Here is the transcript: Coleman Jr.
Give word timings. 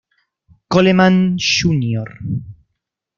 Coleman 0.71 1.37
Jr. 1.37 2.09